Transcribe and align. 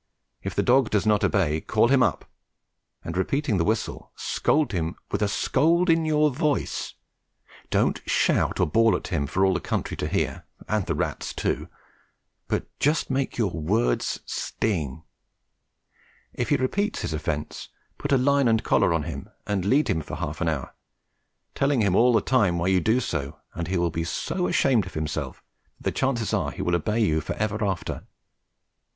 If 0.41 0.55
the 0.55 0.63
dog 0.63 0.89
does 0.89 1.05
not 1.05 1.23
obey, 1.23 1.61
call 1.61 1.89
him 1.89 2.01
up 2.01 2.25
and, 3.03 3.15
repeating 3.15 3.57
the 3.59 3.63
whistle, 3.63 4.11
scold 4.15 4.71
him 4.71 4.95
with 5.11 5.21
a 5.21 5.27
scold 5.27 5.91
in 5.91 6.05
your 6.05 6.31
voice. 6.31 6.95
Don't 7.69 8.01
shout 8.09 8.59
or 8.59 8.65
bawl 8.65 8.95
at 8.97 9.09
him 9.09 9.27
for 9.27 9.45
all 9.45 9.53
the 9.53 9.59
country 9.59 9.95
to 9.97 10.07
hear 10.07 10.43
and 10.67 10.87
the 10.87 10.95
rats 10.95 11.33
too, 11.33 11.67
but 12.47 12.65
just 12.79 13.11
make 13.11 13.37
your 13.37 13.51
words 13.51 14.21
sting. 14.25 15.03
If 16.33 16.49
he 16.49 16.55
repeats 16.55 17.03
his 17.03 17.13
offence, 17.13 17.69
put 17.99 18.11
a 18.11 18.17
line 18.17 18.47
and 18.47 18.63
collar 18.63 18.95
on 18.95 19.03
him 19.03 19.29
and 19.45 19.65
lead 19.65 19.87
him 19.87 20.01
for 20.01 20.15
half 20.15 20.41
an 20.41 20.49
hour, 20.49 20.73
telling 21.53 21.81
him 21.81 21.95
all 21.95 22.11
the 22.13 22.21
time 22.21 22.57
why 22.57 22.65
you 22.69 22.81
do 22.81 23.01
so, 23.01 23.37
and 23.53 23.67
he 23.67 23.77
will 23.77 23.91
be 23.91 24.03
so 24.03 24.47
ashamed 24.47 24.87
of 24.87 24.95
himself 24.95 25.43
that 25.77 25.83
the 25.83 25.91
chances 25.95 26.33
are 26.33 26.49
he 26.49 26.63
will 26.63 26.75
obey 26.75 26.99
you 27.01 27.21
ever 27.37 27.63
after. 27.63 28.07